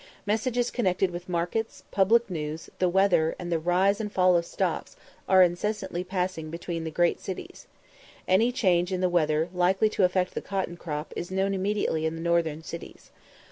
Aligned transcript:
Messages 0.25 0.71
connected 0.71 1.11
with 1.11 1.29
markets, 1.29 1.83
public 1.91 2.27
news, 2.27 2.71
the 2.79 2.89
weather, 2.89 3.35
and 3.37 3.51
the 3.51 3.59
rise 3.59 4.01
and 4.01 4.11
fall 4.11 4.35
of 4.35 4.47
stocks, 4.47 4.95
are 5.29 5.43
incessantly 5.43 6.03
passing 6.03 6.49
between 6.49 6.85
the 6.85 6.89
great 6.89 7.19
cities. 7.19 7.67
Any 8.27 8.51
change 8.51 8.91
in 8.91 9.01
the 9.01 9.09
weather 9.09 9.47
likely 9.53 9.89
to 9.89 10.03
affect 10.03 10.33
the 10.33 10.41
cotton 10.41 10.75
crop 10.75 11.13
is 11.15 11.29
known 11.29 11.53
immediately 11.53 12.07
in 12.07 12.15
the 12.15 12.21
northern 12.23 12.63
cities. 12.63 13.11